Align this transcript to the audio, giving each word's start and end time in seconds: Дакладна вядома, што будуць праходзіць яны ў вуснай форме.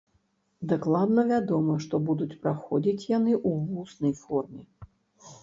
Дакладна 0.69 1.25
вядома, 1.31 1.75
што 1.85 1.99
будуць 2.07 2.39
праходзіць 2.47 3.07
яны 3.17 3.37
ў 3.49 3.77
вуснай 3.77 4.13
форме. 4.25 4.61